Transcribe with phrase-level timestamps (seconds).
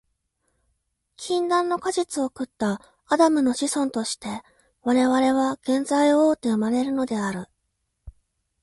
[1.15, 4.41] 禁断の果実を食ったアダムの子孫として、
[4.81, 7.45] 我々は原罪を負うて生まれるのである。